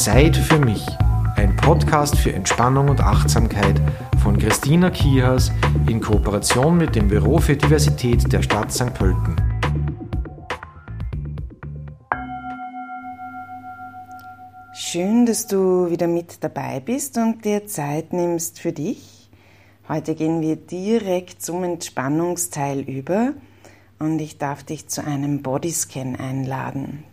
Zeit 0.00 0.34
für 0.34 0.58
mich. 0.58 0.86
Ein 1.36 1.54
Podcast 1.56 2.16
für 2.16 2.32
Entspannung 2.32 2.88
und 2.88 3.02
Achtsamkeit 3.02 3.78
von 4.22 4.38
Christina 4.38 4.88
Kihas 4.88 5.52
in 5.90 6.00
Kooperation 6.00 6.78
mit 6.78 6.96
dem 6.96 7.08
Büro 7.08 7.36
für 7.36 7.54
Diversität 7.54 8.32
der 8.32 8.40
Stadt 8.40 8.72
St. 8.72 8.94
Pölten. 8.94 9.36
Schön, 14.72 15.26
dass 15.26 15.46
du 15.46 15.90
wieder 15.90 16.06
mit 16.06 16.42
dabei 16.42 16.80
bist 16.80 17.18
und 17.18 17.44
dir 17.44 17.66
Zeit 17.66 18.14
nimmst 18.14 18.58
für 18.58 18.72
dich. 18.72 19.28
Heute 19.86 20.14
gehen 20.14 20.40
wir 20.40 20.56
direkt 20.56 21.42
zum 21.42 21.62
Entspannungsteil 21.62 22.80
über 22.80 23.34
und 23.98 24.18
ich 24.18 24.38
darf 24.38 24.62
dich 24.64 24.88
zu 24.88 25.04
einem 25.04 25.42
Bodyscan 25.42 26.16
einladen. 26.16 27.04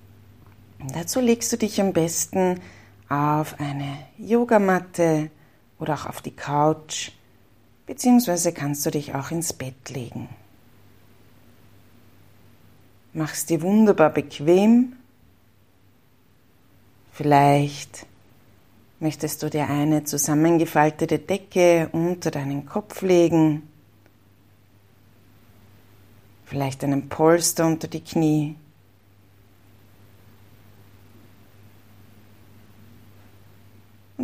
Dazu 0.80 1.20
legst 1.20 1.51
du 1.51 1.57
dich 1.57 1.82
am 1.82 1.93
besten 1.93 2.61
auf 3.10 3.60
eine 3.60 3.97
Yogamatte 4.18 5.32
oder 5.79 5.96
auch 5.96 6.06
auf 6.06 6.21
die 6.21 6.36
Couch, 6.36 7.11
beziehungsweise 7.86 8.54
kannst 8.54 8.86
du 8.86 8.92
dich 8.92 9.15
auch 9.15 9.32
ins 9.32 9.54
Bett 9.54 9.89
legen. 9.89 10.29
Mach's 13.14 13.46
dir 13.46 13.61
wunderbar 13.61 14.11
bequem. 14.11 14.93
Vielleicht 17.12 18.06
möchtest 19.00 19.42
du 19.42 19.50
dir 19.50 19.68
eine 19.70 20.04
zusammengefaltete 20.04 21.18
Decke 21.18 21.89
unter 21.92 22.29
deinen 22.29 22.68
Kopf 22.68 23.01
legen, 23.01 23.64
vielleicht 26.46 26.84
einen 26.84 27.09
Polster 27.09 27.65
unter 27.65 27.87
die 27.87 28.04
Knie. 28.04 28.56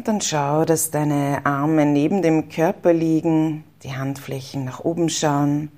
Und 0.03 0.09
dann 0.09 0.19
schau, 0.19 0.65
dass 0.65 0.91
deine 0.91 1.45
Arme 1.45 1.85
neben 1.85 2.21
dem 2.21 2.49
Körper 2.49 2.91
liegen, 2.91 3.63
die 3.83 3.95
Handflächen 3.95 4.65
nach 4.65 4.81
oben 4.81 5.07
schauen, 5.07 5.71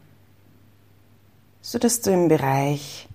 sodass 1.61 2.01
du 2.01 2.09
im 2.09 2.27
Bereich 2.27 3.07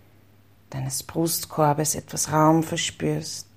deines 0.71 1.03
Brustkorbes 1.03 1.97
etwas 1.97 2.31
Raum 2.31 2.63
verspürst. 2.63 3.49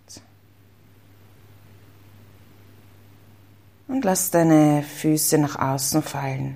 Und 3.88 4.03
lass 4.03 4.31
deine 4.31 4.81
Füße 4.81 5.38
nach 5.38 5.59
außen 5.59 6.01
fallen, 6.01 6.55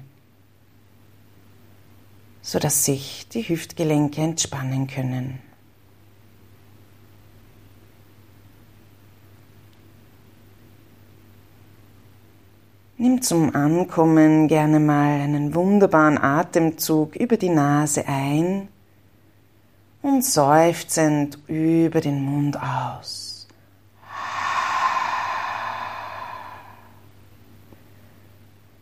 sodass 2.42 2.86
sich 2.86 3.28
die 3.30 3.48
Hüftgelenke 3.48 4.24
entspannen 4.24 4.88
können. 4.88 5.47
Nimm 13.00 13.22
zum 13.22 13.56
Ankommen 13.56 14.48
gerne 14.48 14.80
mal 14.80 15.22
einen 15.22 15.54
wunderbaren 15.54 16.18
Atemzug 16.18 17.16
über 17.16 17.38
die 17.38 17.50
Nase 17.50 18.08
ein 18.08 18.70
und 20.02 20.26
seufzend 20.26 21.38
über 21.48 22.02
den 22.02 22.24
Mund 22.24 22.58
aus. 22.60 23.48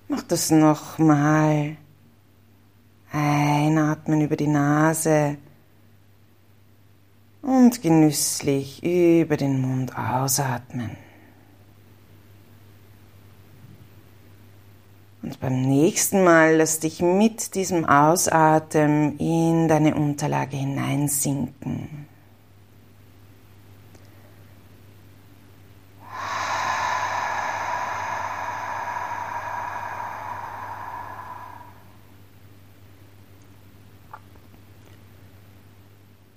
Mach 0.07 0.23
das 0.23 0.49
nochmal. 0.49 1.75
Einatmen 3.11 4.21
über 4.21 4.37
die 4.37 4.47
Nase 4.47 5.37
und 7.41 7.81
genüsslich 7.81 8.81
über 8.81 9.35
den 9.35 9.59
Mund 9.59 9.97
ausatmen. 9.97 11.04
Und 15.25 15.39
beim 15.39 15.63
nächsten 15.63 16.23
Mal 16.23 16.57
lass 16.57 16.81
dich 16.81 17.01
mit 17.01 17.55
diesem 17.55 17.83
Ausatmen 17.83 19.17
in 19.17 19.67
deine 19.67 19.95
Unterlage 19.95 20.55
hineinsinken. 20.55 22.05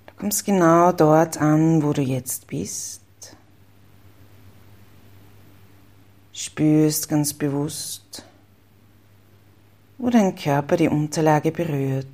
Du 0.07 0.13
kommst 0.17 0.45
genau 0.45 0.93
dort 0.93 1.39
an, 1.39 1.83
wo 1.83 1.93
du 1.93 2.01
jetzt 2.01 2.47
bist. 2.47 3.03
Spürst 6.33 7.07
ganz 7.07 7.35
bewusst, 7.35 8.25
wo 9.99 10.09
dein 10.09 10.33
Körper 10.33 10.77
die 10.77 10.87
Unterlage 10.87 11.51
berührt. 11.51 12.07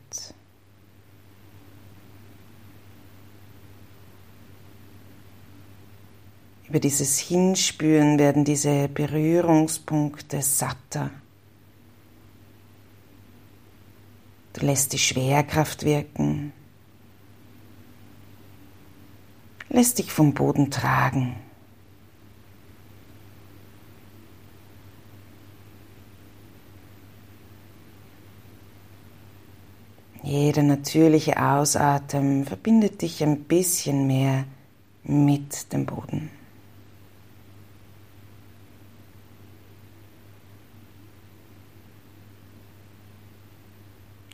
Über 6.68 6.80
dieses 6.80 7.20
Hinspüren 7.20 8.18
werden 8.18 8.44
diese 8.44 8.90
Berührungspunkte 8.90 10.42
satter. 10.42 11.12
Du 14.54 14.66
lässt 14.66 14.92
die 14.94 14.98
Schwerkraft 14.98 15.86
wirken, 15.86 16.54
lässt 19.70 20.00
dich 20.00 20.12
vom 20.12 20.34
Boden 20.34 20.72
tragen. 20.72 21.36
Jeder 30.26 30.64
natürliche 30.64 31.40
Ausatmen 31.40 32.46
verbindet 32.46 33.04
dich 33.04 33.22
ein 33.22 33.44
bisschen 33.44 34.08
mehr 34.08 34.46
mit 35.04 35.72
dem 35.72 35.86
Boden. 35.86 36.32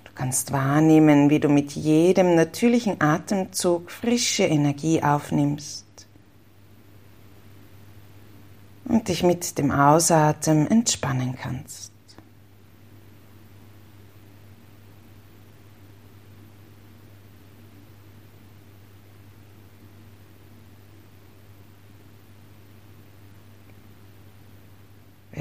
Du 0.06 0.12
kannst 0.16 0.54
wahrnehmen, 0.54 1.30
wie 1.30 1.42
du 1.42 1.50
mit 1.50 1.74
jedem 1.74 2.36
natürlichen 2.36 3.02
Atemzug 3.02 3.92
frische 3.92 4.44
Energie 4.46 5.04
aufnimmst 5.04 6.08
und 8.86 9.10
dich 9.10 9.24
mit 9.24 9.58
dem 9.58 9.72
Ausatmen 9.72 10.68
entspannen 10.68 11.36
kannst. 11.36 11.91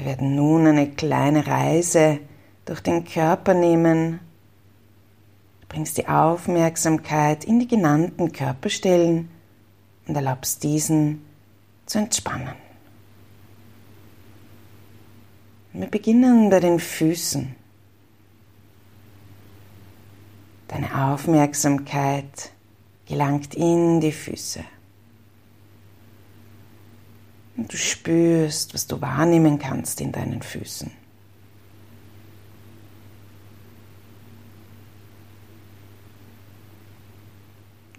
Wir 0.01 0.07
werden 0.07 0.33
nun 0.33 0.65
eine 0.65 0.89
kleine 0.89 1.45
Reise 1.45 2.21
durch 2.65 2.81
den 2.81 3.05
Körper 3.05 3.53
nehmen. 3.53 4.19
Du 5.61 5.67
bringst 5.67 5.95
die 5.95 6.07
Aufmerksamkeit 6.07 7.45
in 7.45 7.59
die 7.59 7.67
genannten 7.67 8.31
Körperstellen 8.31 9.29
und 10.07 10.15
erlaubst 10.15 10.63
diesen 10.63 11.23
zu 11.85 11.99
entspannen. 11.99 12.55
Wir 15.73 15.85
beginnen 15.85 16.49
bei 16.49 16.59
den 16.59 16.79
Füßen. 16.79 17.55
Deine 20.67 21.11
Aufmerksamkeit 21.11 22.53
gelangt 23.05 23.53
in 23.53 24.01
die 24.01 24.11
Füße. 24.11 24.63
Und 27.57 27.71
du 27.71 27.77
spürst, 27.77 28.73
was 28.73 28.87
du 28.87 29.01
wahrnehmen 29.01 29.59
kannst 29.59 30.01
in 30.01 30.11
deinen 30.11 30.41
Füßen. 30.41 30.91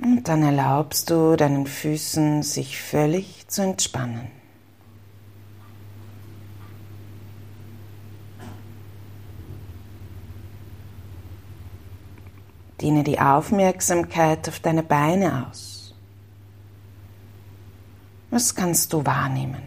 Und 0.03 0.27
dann 0.29 0.43
erlaubst 0.43 1.11
du 1.11 1.37
deinen 1.37 1.67
Füßen, 1.67 2.43
sich 2.43 2.81
völlig 2.81 3.47
zu 3.49 3.63
entspannen. 3.63 4.31
Dehne 12.81 13.05
die 13.05 13.21
Aufmerksamkeit 13.21 14.49
auf 14.49 14.59
deine 14.59 14.83
Beine 14.83 15.47
aus. 15.49 15.72
Was 18.33 18.55
kannst 18.55 18.91
du 18.95 19.05
wahrnehmen? 19.05 19.63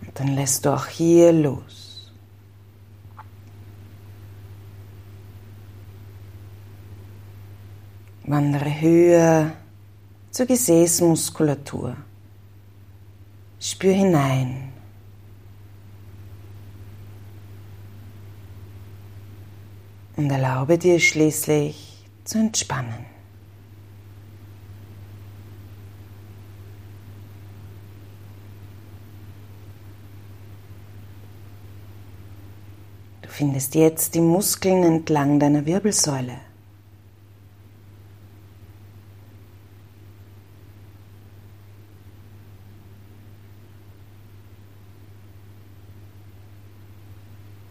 Und 0.00 0.18
dann 0.18 0.34
lässt 0.34 0.64
du 0.64 0.74
auch 0.74 0.86
hier 0.88 1.32
los. 1.32 2.12
Wandere 8.24 8.80
höher 8.80 9.52
zur 10.32 10.46
Gesäßmuskulatur. 10.46 11.96
Spür 13.60 13.92
hinein. 13.92 14.73
Und 20.16 20.30
erlaube 20.30 20.78
dir 20.78 21.00
schließlich 21.00 22.06
zu 22.24 22.38
entspannen. 22.38 23.06
Du 33.22 33.28
findest 33.28 33.74
jetzt 33.74 34.14
die 34.14 34.20
Muskeln 34.20 34.84
entlang 34.84 35.40
deiner 35.40 35.66
Wirbelsäule. 35.66 36.36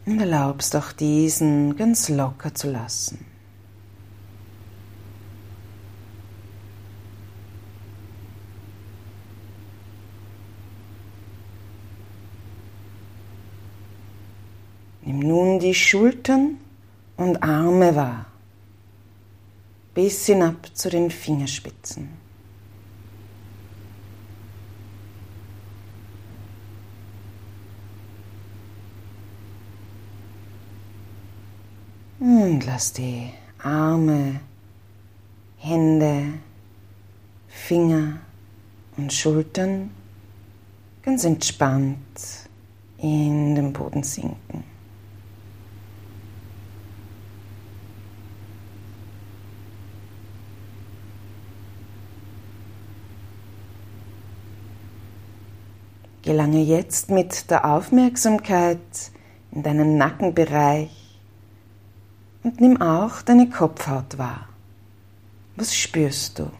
Und 0.05 0.19
erlaubst 0.19 0.75
auch 0.75 0.91
diesen 0.91 1.77
ganz 1.77 2.09
locker 2.09 2.53
zu 2.53 2.69
lassen. 2.69 3.25
Nimm 15.05 15.19
nun 15.19 15.59
die 15.59 15.73
Schultern 15.73 16.57
und 17.17 17.44
Arme 17.44 17.95
wahr, 17.95 18.25
bis 19.94 20.25
hinab 20.25 20.69
zu 20.73 20.89
den 20.89 21.11
Fingerspitzen. 21.11 22.23
Und 32.24 32.66
lass 32.66 32.94
die 32.94 33.31
Arme, 33.62 34.40
Hände, 35.58 36.36
Finger 37.50 38.22
und 38.96 39.12
Schultern 39.12 39.90
ganz 41.02 41.25
entspannt 41.25 42.48
in 42.98 43.56
den 43.56 43.74
Boden 43.74 44.04
sinken. 44.04 44.64
Gelange 56.22 56.62
jetzt 56.62 57.10
mit 57.10 57.52
der 57.52 57.66
Aufmerksamkeit 57.66 58.80
in 59.52 59.62
deinen 59.62 59.98
Nackenbereich 59.98 61.02
und 62.44 62.60
nimm 62.60 62.81
auch 62.81 63.22
deine 63.22 63.50
Kopfhaut 63.50 64.18
wahr. 64.18 64.48
Was 65.56 65.75
spürst 65.75 66.40
du? 66.40 66.51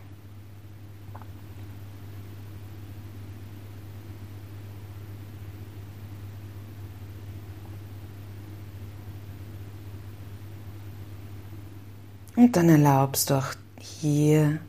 Und 12.36 12.56
dann 12.56 12.70
erlaubst 12.70 13.30
du 13.30 13.36
auch 13.36 13.54
hier 13.80 14.60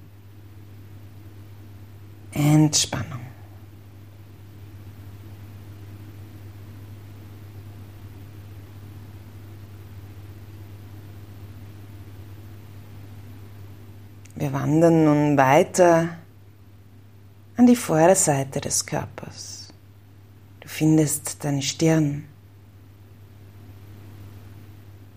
Entspannung. 2.32 3.23
Wir 14.36 14.52
wandern 14.52 15.04
nun 15.04 15.36
weiter 15.36 16.16
an 17.56 17.66
die 17.66 17.76
Vorderseite 17.76 18.60
des 18.60 18.84
Körpers. 18.84 19.72
Du 20.58 20.68
findest 20.68 21.44
deine 21.44 21.62
Stirn. 21.62 22.24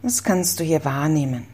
Was 0.03 0.23
kannst 0.23 0.59
du 0.59 0.63
hier 0.63 0.85
wahrnehmen? 0.85 1.47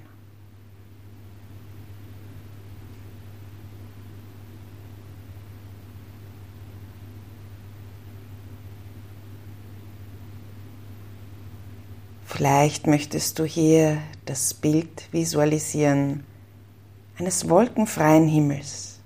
Vielleicht 12.26 12.88
möchtest 12.88 13.40
du 13.40 13.46
hier 13.46 14.00
das 14.26 14.54
Bild 14.54 15.08
visualisieren 15.14 16.26
eines 17.18 17.50
wolkenfreien 17.50 18.28
Himmels. 18.28 19.00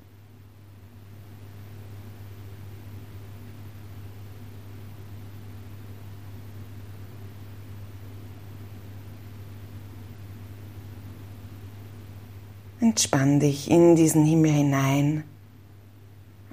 Entspann 12.80 13.39
dich 13.39 13.69
in 13.69 13.95
diesen 13.95 14.24
Himmel 14.24 14.51
hinein 14.51 15.24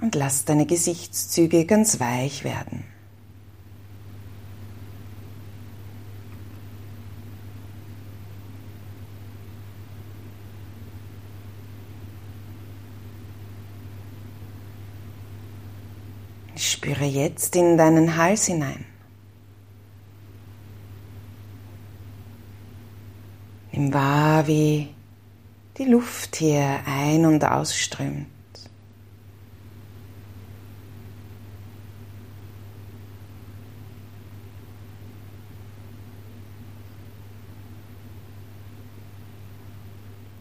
und 0.01 0.15
lass 0.15 0.45
deine 0.45 0.65
Gesichtszüge 0.65 1.65
ganz 1.65 1.99
weich 1.99 2.43
werden. 2.43 2.83
Spüre 16.85 17.05
jetzt 17.05 17.55
in 17.55 17.79
deinen 17.79 18.15
Hals 18.15 18.45
hinein. 18.45 18.85
Nimm 23.71 23.91
wahr, 23.91 24.45
wie 24.45 24.93
die 25.79 25.85
Luft 25.85 26.35
hier 26.35 26.81
ein- 26.85 27.25
und 27.25 27.43
ausströmt. 27.43 28.27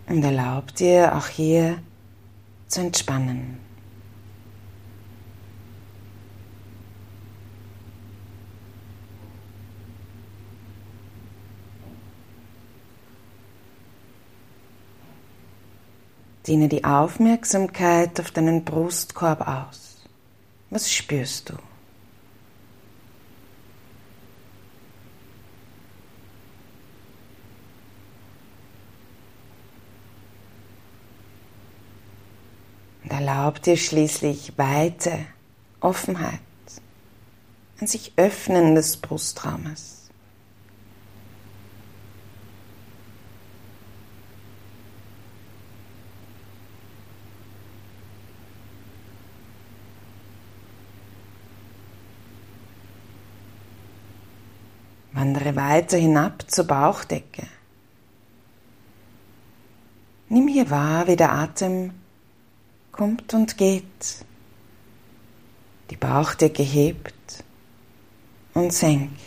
Und 0.09 0.23
erlaub 0.23 0.75
dir 0.75 1.16
auch 1.16 1.28
hier 1.28 1.78
zu 2.68 2.83
entspannen. 2.83 3.63
Dehne 16.46 16.68
die 16.68 16.84
Aufmerksamkeit 16.84 18.20
auf 18.20 18.30
deinen 18.30 18.64
Brustkorb 18.64 19.48
aus. 19.48 19.96
Was 20.68 20.92
spürst 20.92 21.48
du? 21.48 21.54
Und 33.04 33.10
erlaub 33.10 33.62
dir 33.62 33.76
schließlich 33.76 34.58
Weite, 34.58 35.18
Offenheit, 35.80 36.40
ein 37.80 37.86
sich 37.86 38.12
öffnen 38.16 38.74
des 38.74 38.98
Brustraumes. 38.98 40.03
Haare 55.44 55.56
weiter 55.56 55.98
hinab 55.98 56.50
zur 56.50 56.66
Bauchdecke. 56.66 57.46
Nimm 60.28 60.48
hier 60.48 60.70
wahr, 60.70 61.06
wie 61.06 61.16
der 61.16 61.32
Atem 61.32 61.92
kommt 62.92 63.34
und 63.34 63.58
geht. 63.58 64.24
Die 65.90 65.96
Bauchdecke 65.96 66.62
hebt 66.62 67.44
und 68.54 68.72
senkt. 68.72 69.20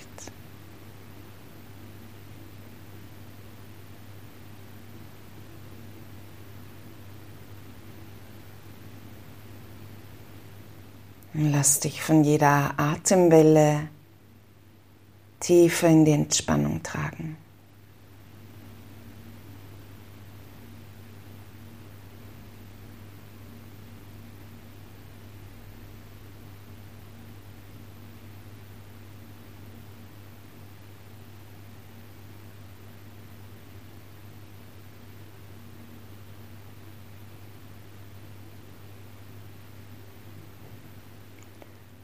Lass 11.33 11.79
dich 11.79 12.01
von 12.01 12.23
jeder 12.23 12.73
Atemwelle 12.77 13.89
tiefer 15.39 15.89
in 15.89 16.05
die 16.05 16.11
Entspannung 16.11 16.81
tragen. 16.83 17.37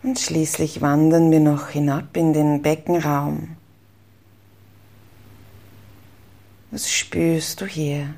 Und 0.03 0.19
schließlich 0.19 0.81
wandern 0.81 1.31
wir 1.31 1.39
noch 1.39 1.69
hinab 1.69 2.15
in 2.17 2.33
den 2.33 2.61
Beckenraum. 2.61 3.55
Was 6.71 6.91
spürst 6.91 7.61
du 7.61 7.65
hier? 7.65 8.13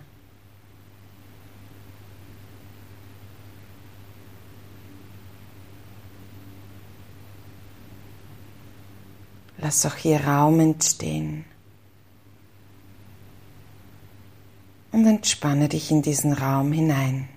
Lass 9.60 9.86
auch 9.86 9.96
hier 9.96 10.26
Raum 10.26 10.60
entstehen. 10.60 11.46
Und 14.92 15.06
entspanne 15.06 15.70
dich 15.70 15.92
in 15.92 16.02
diesen 16.02 16.34
Raum 16.34 16.72
hinein. 16.72 17.30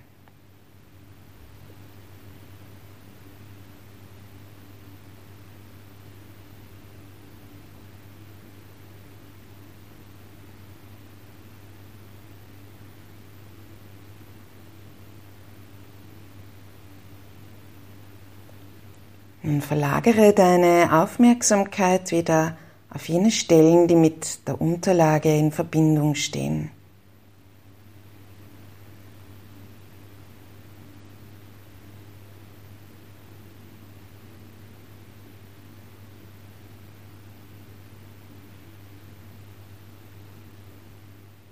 Nun 19.41 19.61
verlagere 19.61 20.33
deine 20.33 21.01
Aufmerksamkeit 21.01 22.11
wieder 22.11 22.57
auf 22.93 23.07
jene 23.07 23.31
Stellen, 23.31 23.87
die 23.87 23.95
mit 23.95 24.47
der 24.47 24.59
Unterlage 24.59 25.33
in 25.33 25.51
Verbindung 25.51 26.15
stehen. 26.15 26.71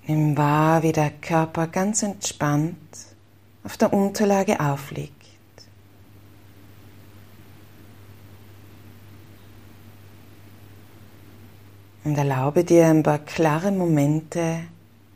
Nimm 0.08 0.38
wahr, 0.38 0.84
wie 0.84 0.94
der 0.94 1.12
Körper 1.12 1.67
ganz 1.67 2.01
entspannt 2.01 2.77
auf 3.63 3.75
der 3.75 3.91
Unterlage 3.91 4.60
aufliegt. 4.60 5.16
Und 12.07 12.17
erlaube 12.17 12.63
dir 12.63 12.87
ein 12.87 13.03
paar 13.03 13.19
klare 13.19 13.69
Momente 13.69 14.61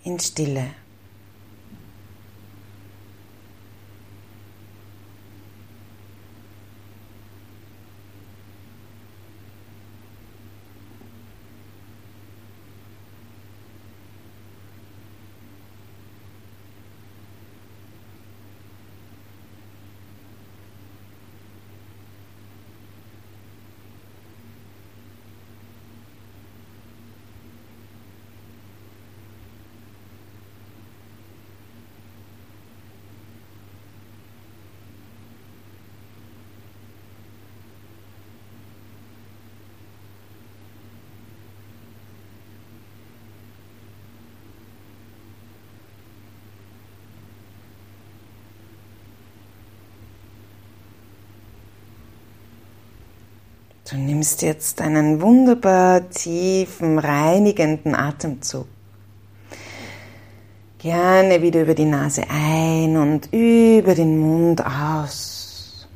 in 0.03 0.19
Stille. 0.19 0.65
Du 53.89 53.97
nimmst 53.97 54.41
jetzt 54.41 54.79
einen 54.79 55.21
wunderbar 55.21 56.09
tiefen, 56.09 56.99
reinigenden 56.99 57.95
Atemzug. 57.95 58.67
Gerne 60.77 61.41
wieder 61.41 61.61
über 61.63 61.73
die 61.73 61.85
Nase 61.85 62.23
ein 62.29 62.95
und 62.95 63.31
über 63.33 63.93
den 63.93 64.19
Mund 64.19 64.63
aus. 64.65 65.87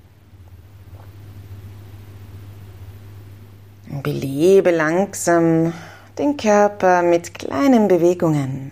Belebe 4.04 4.72
langsam 4.72 5.74
den 6.18 6.38
Körper 6.38 7.02
mit 7.02 7.34
kleinen 7.34 7.88
Bewegungen. 7.88 8.72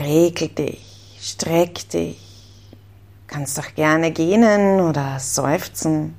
Regel 0.00 0.48
dich, 0.48 1.18
streck 1.20 1.88
dich. 1.88 2.25
Kannst 3.26 3.58
doch 3.58 3.74
gerne 3.74 4.12
gähnen 4.12 4.80
oder 4.80 5.18
seufzen. 5.18 6.14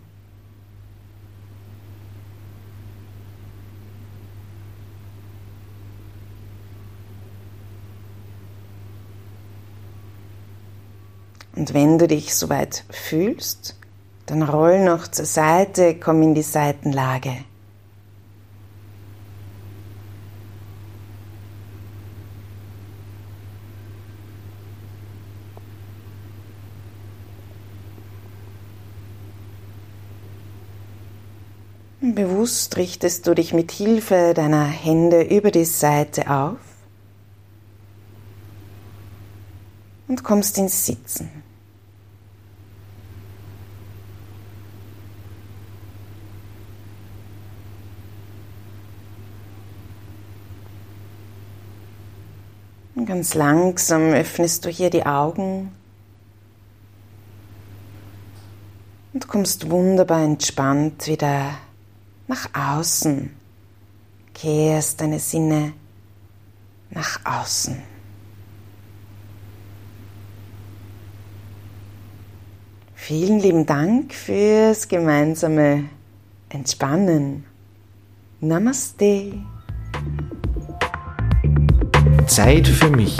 Und 11.55 11.73
wenn 11.73 11.97
du 11.97 12.07
dich 12.07 12.35
soweit 12.35 12.83
fühlst, 12.91 13.75
dann 14.27 14.43
roll 14.43 14.83
noch 14.83 15.07
zur 15.07 15.25
Seite, 15.25 15.95
komm 15.95 16.21
in 16.21 16.35
die 16.35 16.43
Seitenlage. 16.43 17.31
Bewusst 32.15 32.77
richtest 32.77 33.27
du 33.27 33.33
dich 33.33 33.53
mit 33.53 33.69
Hilfe 33.69 34.33
deiner 34.33 34.63
Hände 34.63 35.23
über 35.23 35.51
die 35.51 35.65
Seite 35.65 36.29
auf 36.29 36.59
und 40.07 40.23
kommst 40.23 40.57
ins 40.57 40.85
Sitzen. 40.85 41.29
Ganz 53.05 53.33
langsam 53.33 54.13
öffnest 54.13 54.63
du 54.63 54.69
hier 54.69 54.89
die 54.89 55.05
Augen 55.05 55.73
und 59.13 59.27
kommst 59.27 59.69
wunderbar 59.69 60.23
entspannt 60.23 61.07
wieder 61.07 61.57
nach 62.27 62.47
außen. 62.53 63.29
Kehrst 64.33 65.01
deine 65.01 65.19
Sinne 65.19 65.73
nach 66.91 67.19
außen. 67.23 67.77
Vielen 72.93 73.39
lieben 73.39 73.65
Dank 73.65 74.13
fürs 74.13 74.87
gemeinsame 74.87 75.85
Entspannen. 76.49 77.45
Namaste. 78.41 79.33
Zeit 82.27 82.67
für 82.67 82.89
mich. 82.89 83.17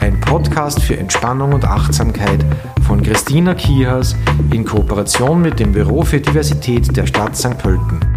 Ein 0.00 0.20
Podcast 0.20 0.82
für 0.82 0.96
Entspannung 0.96 1.52
und 1.52 1.64
Achtsamkeit 1.64 2.44
von 2.86 3.02
Christina 3.02 3.54
Kihas 3.54 4.14
in 4.50 4.64
Kooperation 4.64 5.40
mit 5.40 5.58
dem 5.58 5.72
Büro 5.72 6.02
für 6.02 6.20
Diversität 6.20 6.96
der 6.96 7.06
Stadt 7.06 7.36
St. 7.36 7.58
Pölten. 7.58 8.09